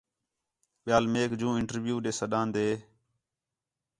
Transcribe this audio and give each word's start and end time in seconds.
ٻِیال 0.83 1.05
میک 1.13 1.31
جوں 1.39 1.53
انٹرویو 1.59 1.95
ݙے 2.03 2.11
سداندیں 2.19 2.75